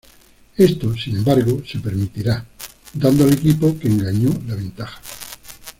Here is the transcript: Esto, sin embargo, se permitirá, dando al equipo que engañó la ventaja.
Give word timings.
Esto, 0.57 0.95
sin 0.97 1.17
embargo, 1.17 1.61
se 1.63 1.77
permitirá, 1.77 2.43
dando 2.95 3.23
al 3.23 3.33
equipo 3.33 3.77
que 3.77 3.87
engañó 3.87 4.29
la 4.47 4.55
ventaja. 4.55 4.99